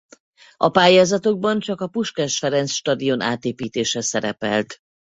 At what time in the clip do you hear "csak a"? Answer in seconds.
1.59-1.87